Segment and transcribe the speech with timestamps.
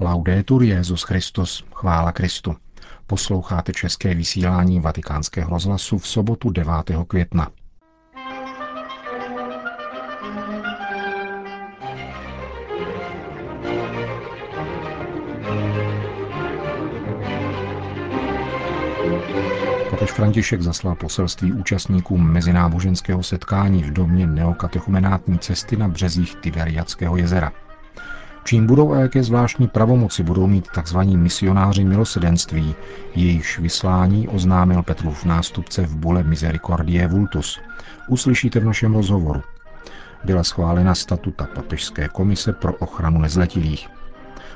[0.00, 2.56] Laudetur Jezus Christus, chvála Kristu.
[3.06, 6.72] Posloucháte české vysílání Vatikánského rozhlasu v sobotu 9.
[7.08, 7.48] května.
[19.90, 27.52] Papež František zaslal poselství účastníkům mezináboženského setkání v domě neokatechumenátní cesty na březích Tiberiadského jezera.
[28.48, 30.98] Čím budou a jaké zvláštní pravomoci budou mít tzv.
[30.98, 32.74] misionáři milosedenství,
[33.14, 37.60] jejichž vyslání oznámil Petrův nástupce v bule Misericordie Vultus.
[38.08, 39.42] Uslyšíte v našem rozhovoru.
[40.24, 43.88] Byla schválena statuta Papežské komise pro ochranu nezletilých.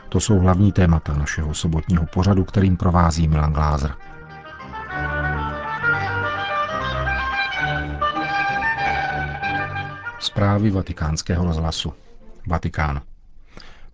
[0.09, 3.95] To jsou hlavní témata našeho sobotního pořadu, kterým provází Milan Glázer.
[10.19, 11.93] Zprávy vatikánského rozhlasu.
[12.47, 13.01] Vatikán.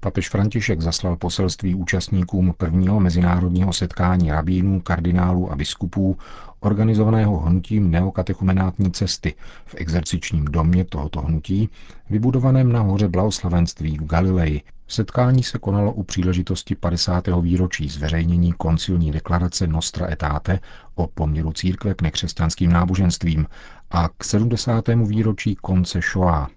[0.01, 6.19] Papež František zaslal poselství účastníkům prvního mezinárodního setkání rabínů, kardinálů a biskupů
[6.61, 9.34] organizovaného hnutím neokatechumenátní cesty
[9.67, 11.69] v exercičním domě tohoto hnutí,
[12.11, 14.62] vybudovaném na hoře Blahoslavenství v Galileji.
[14.89, 17.25] Setkání se konalo u příležitosti 50.
[17.41, 20.61] výročí zveřejnění koncilní deklarace Nostra Etate
[20.94, 23.47] o poměru církve k nekřesťanským náboženstvím
[23.91, 24.89] a k 70.
[24.89, 26.48] výročí konce Shoah,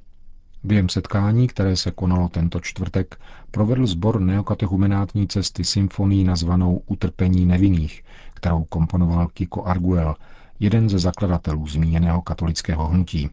[0.63, 3.19] Během setkání, které se konalo tento čtvrtek,
[3.51, 8.03] provedl sbor neokatechumenátní cesty symfonii nazvanou Utrpení nevinných,
[8.33, 10.15] kterou komponoval Kiko Arguel,
[10.59, 13.29] jeden ze zakladatelů zmíněného katolického hnutí.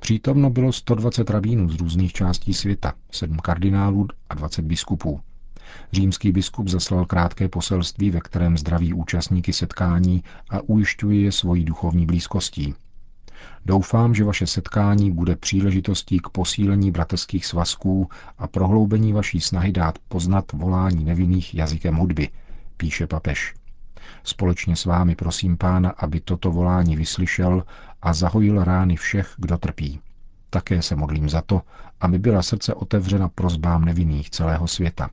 [0.00, 5.20] Přítomno bylo 120 rabínů z různých částí světa, 7 kardinálů a 20 biskupů.
[5.92, 12.06] Římský biskup zaslal krátké poselství, ve kterém zdraví účastníky setkání a ujišťuje je svojí duchovní
[12.06, 12.74] blízkostí–
[13.66, 18.08] Doufám, že vaše setkání bude příležitostí k posílení bratrských svazků
[18.38, 22.28] a prohloubení vaší snahy dát poznat volání nevinných jazykem hudby,
[22.76, 23.54] píše papež.
[24.24, 27.64] Společně s vámi prosím pána, aby toto volání vyslyšel
[28.02, 30.00] a zahojil rány všech, kdo trpí.
[30.50, 31.62] Také se modlím za to,
[32.00, 35.10] aby byla srdce otevřena prozbám nevinných celého světa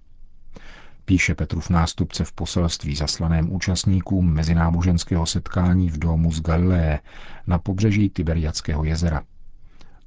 [1.05, 6.99] píše Petrův nástupce v poselství zaslaném účastníkům mezináboženského setkání v domu z Galileje
[7.47, 9.21] na pobřeží Tiberiadského jezera.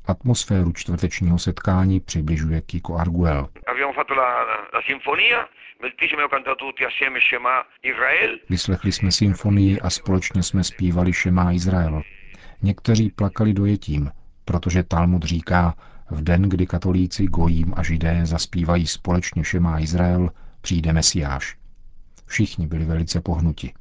[0.07, 3.49] Atmosféru čtvrtečního setkání přibližuje Kiko Arguel.
[8.49, 12.03] Vyslechli jsme symfonii a společně jsme zpívali Šema Izrael.
[12.63, 14.11] Někteří plakali dojetím,
[14.45, 15.75] protože Talmud říká,
[16.11, 20.31] v den, kdy katolíci, gojím a židé zaspívají společně Šema Izrael,
[20.61, 21.57] přijde Mesiáš.
[22.27, 23.73] Všichni byli velice pohnuti.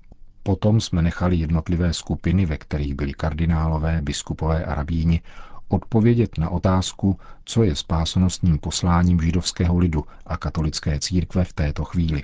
[0.43, 5.21] Potom jsme nechali jednotlivé skupiny, ve kterých byli kardinálové, biskupové a rabíni,
[5.67, 12.23] odpovědět na otázku, co je spásonosným posláním židovského lidu a katolické církve v této chvíli.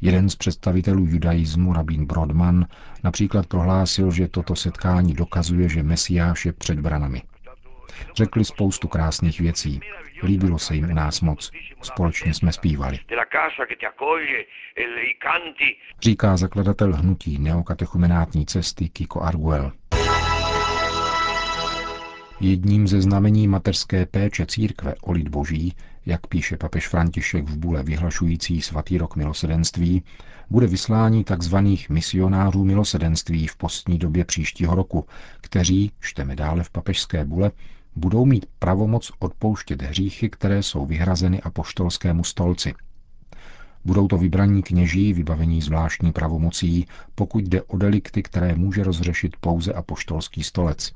[0.00, 2.66] Jeden z představitelů judaismu, rabín Brodman,
[3.04, 7.22] například prohlásil, že toto setkání dokazuje, že Mesiáš je před branami.
[8.14, 9.80] Řekli spoustu krásných věcí.
[10.22, 11.50] Líbilo se jim u nás moc.
[11.82, 12.98] Společně jsme zpívali.
[16.00, 19.72] Říká zakladatel hnutí neokatechumenátní cesty Kiko Arguel.
[22.40, 25.74] Jedním ze znamení mateřské péče církve o lid boží,
[26.06, 30.02] jak píše papež František v bule vyhlašující svatý rok milosedenství,
[30.50, 31.56] bude vyslání tzv.
[31.88, 35.06] misionářů milosedenství v postní době příštího roku,
[35.40, 37.50] kteří, čteme dále v papežské bule,
[38.00, 42.74] budou mít pravomoc odpouštět hříchy, které jsou vyhrazeny apoštolskému stolci.
[43.84, 49.72] Budou to vybraní kněží vybavení zvláštní pravomocí, pokud jde o delikty, které může rozřešit pouze
[49.72, 50.92] apoštolský stolec.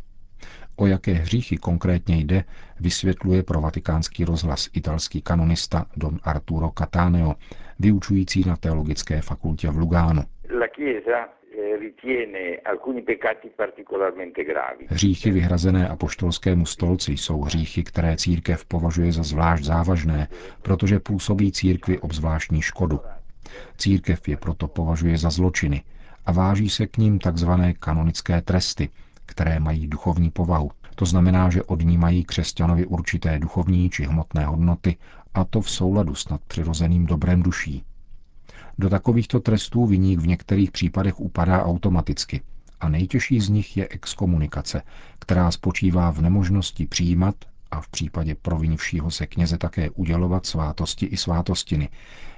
[0.76, 2.44] O jaké hříchy konkrétně jde,
[2.80, 7.34] vysvětluje pro vatikánský rozhlas italský kanonista Don Arturo Cataneo,
[7.78, 10.22] vyučující na teologické fakultě v Lugánu.
[14.88, 20.28] Hříchy vyhrazené apoštolskému stolci jsou hříchy, které církev považuje za zvlášť závažné,
[20.62, 23.00] protože působí církvi obzvláštní škodu.
[23.76, 25.82] Církev je proto považuje za zločiny
[26.26, 28.88] a váží se k ním takzvané kanonické tresty,
[29.26, 30.70] které mají duchovní povahu.
[30.94, 34.96] To znamená, že odnímají křesťanovi určité duchovní či hmotné hodnoty,
[35.34, 37.84] a to v souladu s nadpřirozeným dobrem duší.
[38.78, 42.40] Do takovýchto trestů vyník v některých případech upadá automaticky
[42.80, 44.82] a nejtěžší z nich je exkomunikace,
[45.18, 47.34] která spočívá v nemožnosti přijímat
[47.70, 51.88] a v případě provinivšího se kněze také udělovat svátosti i svátostiny,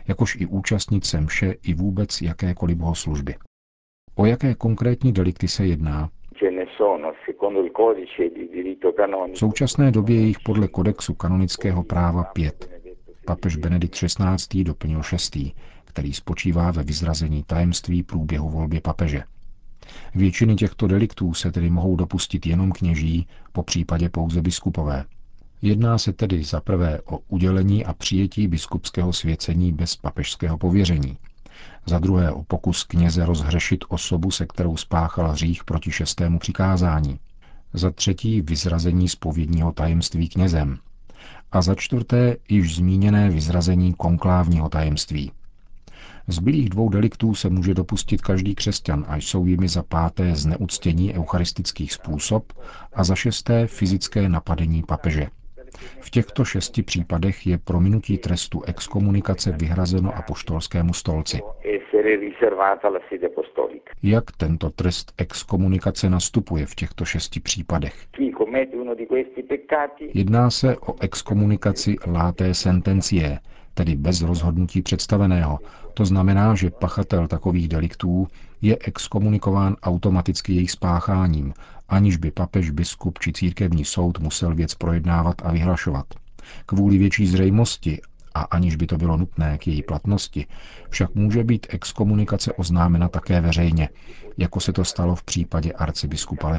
[0.09, 3.35] jakož i účastnit se mše i vůbec jakékoliv bohoslužby.
[4.15, 6.11] O jaké konkrétní delikty se jedná?
[9.33, 12.71] V současné době je jich podle kodexu kanonického práva pět.
[13.27, 14.65] papež Benedikt XVI.
[14.65, 15.53] doplnil šestý,
[15.97, 19.23] který spočívá ve vyzrazení tajemství průběhu volby papeže.
[20.15, 25.05] Většiny těchto deliktů se tedy mohou dopustit jenom kněží, po případě pouze biskupové.
[25.63, 31.19] Jedná se tedy za prvé o udělení a přijetí biskupského svěcení bez papežského pověření.
[31.87, 37.21] Za druhé o pokus kněze rozhřešit osobu, se kterou spáchal hřích proti šestému přikázání.
[37.73, 40.79] Za třetí vyzrazení spovědního tajemství knězem.
[41.53, 45.33] A za čtvrté již zmíněné vyzrazení konklávního tajemství.
[46.29, 51.93] Zbylých dvou deliktů se může dopustit každý křesťan a jsou jimi za páté zneuctění eucharistických
[51.93, 52.53] způsob
[52.93, 55.27] a za šesté fyzické napadení papeže.
[56.01, 61.41] V těchto šesti případech je prominutí trestu exkomunikace vyhrazeno apoštolskému stolci.
[64.03, 67.95] Jak tento trest exkomunikace nastupuje v těchto šesti případech?
[70.15, 73.39] Jedná se o exkomunikaci láté sentencie,
[73.77, 75.59] tedy bez rozhodnutí představeného.
[75.95, 78.29] To znamená, že pachatel takových deliktů
[78.63, 81.55] je exkomunikován automaticky jejich spácháním,
[81.89, 86.07] aniž by papež, biskup či církevní soud musel věc projednávat a vyhlašovat.
[86.67, 88.01] Kvůli větší zřejmosti
[88.35, 90.47] a aniž by to bylo nutné k její platnosti,
[90.91, 93.89] však může být exkomunikace oznámena také veřejně,
[94.39, 96.51] jako se to stalo v případě arcibiskupa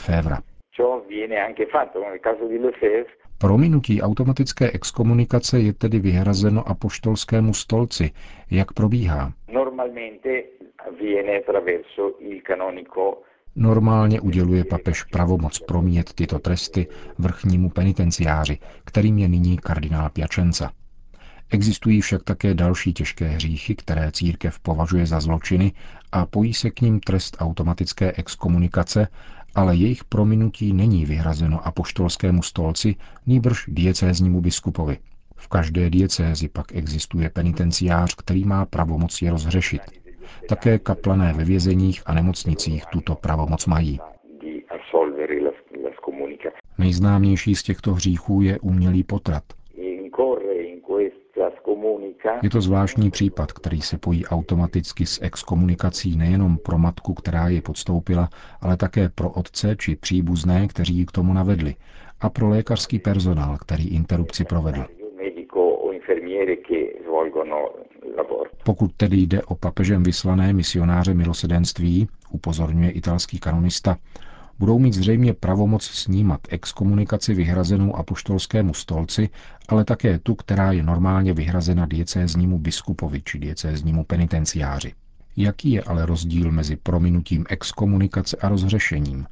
[2.59, 3.05] Lefevra.
[3.37, 8.11] Prominutí automatické exkomunikace je tedy vyhrazeno apoštolskému stolci.
[8.51, 9.33] Jak probíhá?
[13.55, 16.87] Normálně uděluje papež pravomoc promíjet tyto tresty
[17.17, 20.71] vrchnímu penitenciáři, kterým je nyní kardinál Piačenca.
[21.51, 25.71] Existují však také další těžké hříchy, které církev považuje za zločiny
[26.11, 29.07] a pojí se k ním trest automatické exkomunikace,
[29.57, 32.95] ale jejich prominutí není vyhrazeno apoštolskému stolci,
[33.25, 34.97] nýbrž diecéznímu biskupovi.
[35.35, 39.81] V každé diecézi pak existuje penitenciář, který má pravomoc je rozhřešit.
[40.49, 43.99] Také kaplané ve vězeních a nemocnicích tuto pravomoc mají.
[46.77, 49.43] Nejznámější z těchto hříchů je umělý potrat.
[52.41, 57.61] Je to zvláštní případ, který se pojí automaticky s exkomunikací nejenom pro matku, která je
[57.61, 58.29] podstoupila,
[58.61, 61.75] ale také pro otce či příbuzné, kteří ji k tomu navedli,
[62.21, 64.85] a pro lékařský personál, který interrupci provedl.
[68.63, 73.97] Pokud tedy jde o papežem vyslané misionáře milosedenství, upozorňuje italský kanonista,
[74.59, 79.29] budou mít zřejmě pravomoc snímat exkomunikaci vyhrazenou apoštolskému stolci,
[79.69, 84.93] ale také tu, která je normálně vyhrazena diecéznímu biskupovi či diecéznímu penitenciáři.
[85.37, 89.25] Jaký je ale rozdíl mezi prominutím exkomunikace a rozhřešením?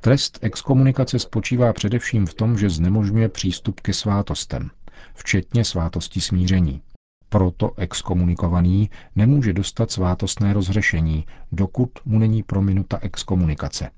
[0.00, 4.70] Trest exkomunikace spočívá především v tom, že znemožňuje přístup ke svátostem,
[5.14, 6.82] včetně svátosti smíření.
[7.30, 13.90] Proto exkomunikovaný nemůže dostat svátostné rozhřešení, dokud mu není prominuta exkomunikace.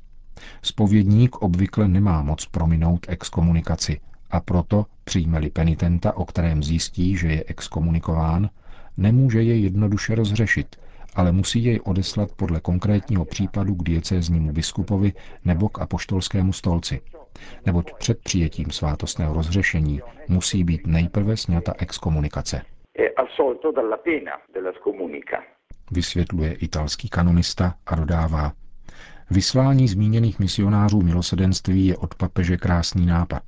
[0.62, 4.00] Spovědník obvykle nemá moc prominout exkomunikaci
[4.30, 8.50] a proto, přijme-li penitenta, o kterém zjistí, že je exkomunikován,
[8.96, 10.76] nemůže je jednoduše rozřešit,
[11.14, 15.12] ale musí jej odeslat podle konkrétního případu k diecéznímu biskupovi
[15.44, 17.00] nebo k apoštolskému stolci.
[17.66, 22.62] Neboť před přijetím svátostného rozřešení musí být nejprve sněta exkomunikace
[23.08, 25.37] assolto dalla pena della scomunica.
[25.92, 28.52] Vysvětluje italský kanonista a dodává,
[29.33, 33.42] Vyslání zmíněných misionářů milosedenství je od papeže krásný nápad.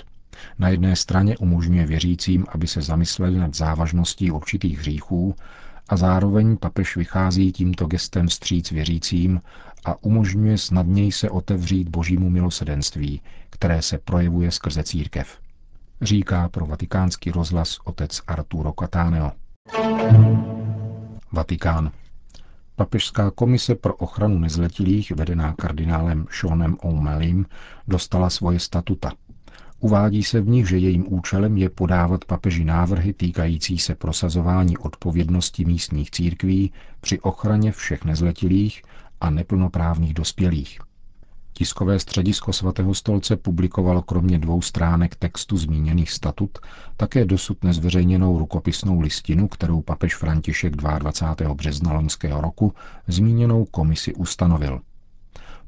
[0.59, 5.35] Na jedné straně umožňuje věřícím, aby se zamysleli nad závažností určitých hříchů
[5.89, 9.41] a zároveň papež vychází tímto gestem stříc věřícím
[9.85, 15.39] a umožňuje snadněji se otevřít božímu milosedenství, které se projevuje skrze církev.
[16.03, 19.31] Říká pro vatikánský rozhlas otec Arturo Catáneo.
[21.33, 21.91] Vatikán.
[22.77, 27.47] Papežská komise pro ochranu nezletilých, vedená kardinálem Seanem O'Malleyem,
[27.89, 29.13] dostala svoje statuta.
[29.81, 35.65] Uvádí se v nich, že jejím účelem je podávat papeži návrhy týkající se prosazování odpovědnosti
[35.65, 38.83] místních církví při ochraně všech nezletilých
[39.21, 40.79] a neplnoprávných dospělých.
[41.55, 46.59] Tiskové středisko svatého stolce publikovalo kromě dvou stránek textu zmíněných statut
[46.97, 51.55] také dosud nezveřejněnou rukopisnou listinu, kterou papež František 22.
[51.55, 52.75] března loňského roku
[53.09, 54.81] zmíněnou komisi ustanovil.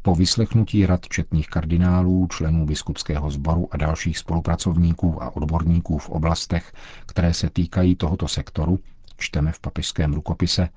[0.03, 6.73] Po vyslechnutí rad četných kardinálů, členů biskupského sboru a dalších spolupracovníků a odborníků v oblastech,
[7.07, 8.79] které se týkají tohoto sektoru,
[9.17, 10.69] čteme v papežském rukopise,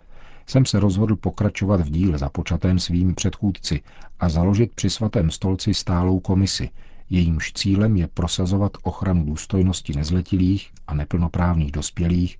[0.50, 3.82] jsem se rozhodl pokračovat v díle započatém svými předchůdci
[4.20, 6.70] a založit při svatém stolci stálou komisi,
[7.10, 12.40] jejímž cílem je prosazovat ochranu důstojnosti nezletilých a neplnoprávných dospělých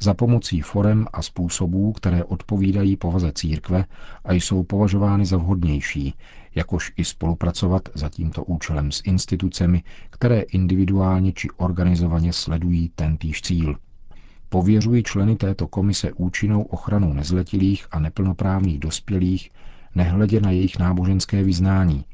[0.00, 3.84] za pomocí forem a způsobů, které odpovídají povaze církve
[4.24, 6.14] a jsou považovány za vhodnější,
[6.54, 13.76] jakož i spolupracovat za tímto účelem s institucemi, které individuálně či organizovaně sledují tentýž cíl.
[14.48, 19.50] Pověřují členy této komise účinnou ochranou nezletilých a neplnoprávných dospělých,
[19.94, 22.04] nehledě na jejich náboženské vyznání,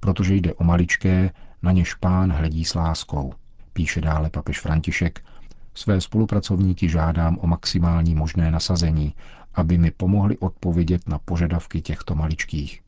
[0.00, 1.30] protože jde o maličké,
[1.62, 3.32] na něž pán hledí s láskou,
[3.72, 5.24] píše dále papež František
[5.74, 9.14] své spolupracovníky žádám o maximální možné nasazení,
[9.54, 12.80] aby mi pomohli odpovědět na požadavky těchto maličkých.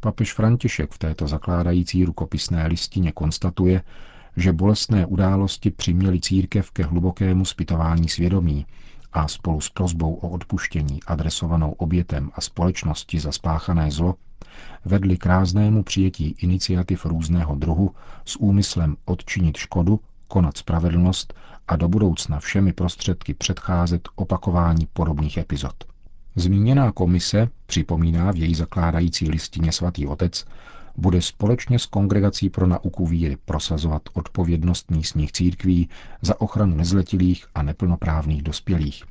[0.00, 3.82] Papež František v této zakládající rukopisné listině konstatuje,
[4.36, 8.66] že bolestné události přiměly církev ke hlubokému zpytování svědomí
[9.12, 14.14] a spolu s prozbou o odpuštění adresovanou obětem a společnosti za spáchané zlo
[14.84, 17.94] vedli k ráznému přijetí iniciativ různého druhu
[18.24, 21.34] s úmyslem odčinit škodu, konat spravedlnost
[21.68, 25.74] a do budoucna všemi prostředky předcházet opakování podobných epizod.
[26.36, 30.44] Zmíněná komise, připomíná v její zakládající listině svatý otec,
[31.00, 35.88] bude společně s Kongregací pro nauku víry prosazovat odpovědnost místních církví
[36.22, 39.04] za ochranu nezletilých a neplnoprávných dospělých.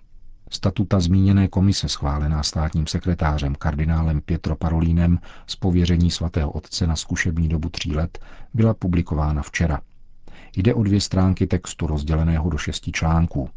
[0.52, 7.50] Statuta zmíněné komise schválená státním sekretářem kardinálem Pietro Parolínem z pověření svatého otce na zkušební
[7.50, 8.20] dobu tří let
[8.54, 9.82] byla publikována včera.
[10.58, 13.50] Jde o dvě stránky textu rozděleného do šesti článků.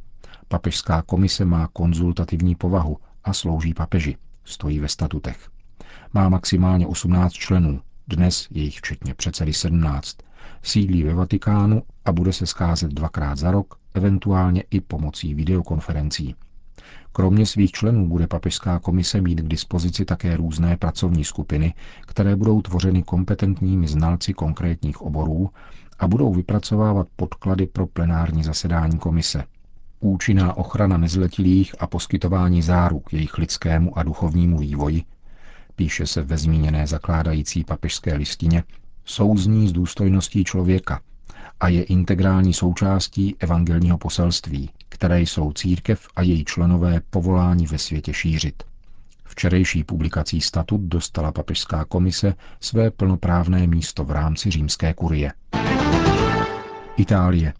[0.49, 5.49] Papežská komise má konzultativní povahu a slouží papeži, stojí ve statutech.
[6.13, 10.17] Má maximálně 18 členů, dnes je jich včetně předsedy 17.
[10.63, 16.35] Sídlí ve Vatikánu a bude se scházet dvakrát za rok, eventuálně i pomocí videokonferencí.
[17.13, 21.75] Kromě svých členů bude papežská komise mít k dispozici také různé pracovní skupiny,
[22.07, 25.51] které budou tvořeny kompetentními znalci konkrétních oborů
[25.99, 29.45] a budou vypracovávat podklady pro plenární zasedání komise.
[30.01, 35.03] Účinná ochrana nezletilých a poskytování záruk jejich lidskému a duchovnímu vývoji,
[35.83, 38.65] píše se ve zmíněné zakládající papežské listině,
[39.05, 41.01] souzní s důstojností člověka
[41.61, 48.13] a je integrální součástí evangelního poselství, které jsou církev a její členové povoláni ve světě
[48.13, 48.63] šířit.
[49.25, 55.33] Včerejší publikací statut dostala papežská komise své plnoprávné místo v rámci římské kurie.
[56.97, 57.55] Itálie.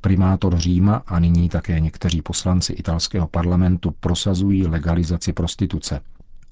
[0.00, 6.00] Primátor Říma a nyní také někteří poslanci italského parlamentu prosazují legalizaci prostituce.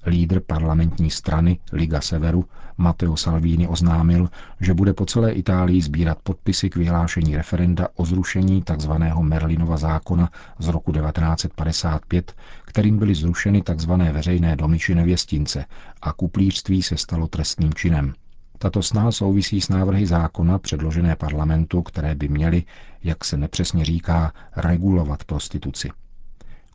[0.05, 2.45] Lídr parlamentní strany Liga Severu
[2.77, 4.29] Matteo Salvini oznámil,
[4.59, 8.91] že bude po celé Itálii sbírat podpisy k vyhlášení referenda o zrušení tzv.
[9.21, 10.29] Merlinova zákona
[10.59, 13.91] z roku 1955, kterým byly zrušeny tzv.
[13.91, 15.65] veřejné domy či nevěstince
[16.01, 18.13] a kuplířství se stalo trestným činem.
[18.57, 22.63] Tato snaha souvisí s návrhy zákona předložené parlamentu, které by měly,
[23.03, 25.89] jak se nepřesně říká, regulovat prostituci.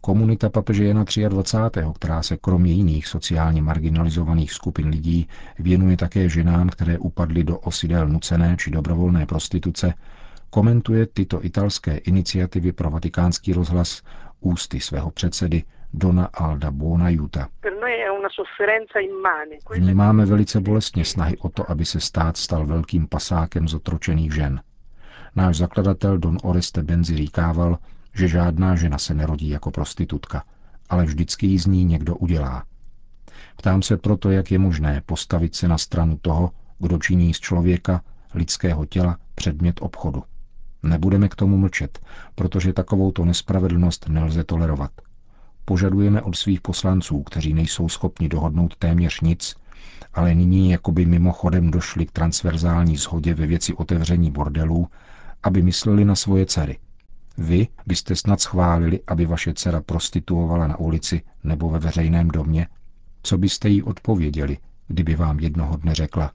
[0.06, 6.68] Komunita papeže Jana 23., která se kromě jiných sociálně marginalizovaných skupin lidí věnuje také ženám,
[6.68, 9.94] které upadly do osidel nucené či dobrovolné prostituce,
[10.50, 14.02] komentuje tyto italské iniciativy pro vatikánský rozhlas
[14.40, 15.62] ústy svého předsedy
[15.94, 17.48] Dona Alda Buonaiuta.
[19.74, 24.60] Vnímáme velice bolestně snahy o to, aby se stát stal velkým pasákem zotročených žen.
[25.36, 27.78] Náš zakladatel Don Oreste Benzi říkával,
[28.16, 30.44] že žádná žena se nerodí jako prostitutka,
[30.88, 32.64] ale vždycky ji z ní někdo udělá.
[33.56, 38.02] Ptám se proto, jak je možné postavit se na stranu toho, kdo činí z člověka,
[38.34, 40.22] lidského těla, předmět obchodu.
[40.82, 41.98] Nebudeme k tomu mlčet,
[42.34, 44.90] protože takovouto nespravedlnost nelze tolerovat.
[45.64, 49.54] Požadujeme od svých poslanců, kteří nejsou schopni dohodnout téměř nic,
[50.14, 54.88] ale nyní jakoby mimochodem došli k transverzální shodě ve věci otevření bordelů,
[55.42, 56.78] aby mysleli na svoje dcery.
[57.38, 62.68] Vy byste snad schválili, aby vaše dcera prostituovala na ulici nebo ve veřejném domě?
[63.22, 66.32] Co byste jí odpověděli, kdyby vám jednoho dne řekla?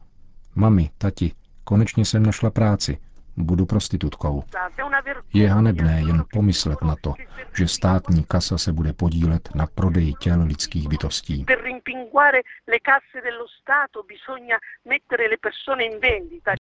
[0.55, 1.31] Mami, tati,
[1.63, 2.97] konečně jsem našla práci,
[3.37, 4.43] budu prostitutkou.
[5.33, 7.13] Je hanebné jen pomyslet na to,
[7.57, 11.45] že státní kasa se bude podílet na prodeji těl lidských bytostí.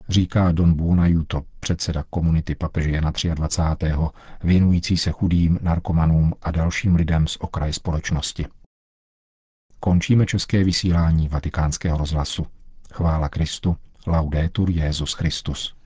[0.09, 3.93] Říká Don Buonajuto, předseda komunity papeže Jana 23.
[4.45, 8.47] věnující se chudým, narkomanům a dalším lidem z okraje společnosti.
[9.81, 12.47] Končíme české vysílání vatikánského rozhlasu.
[12.93, 15.78] Chvála Kristu, laudetur Jezus Christus.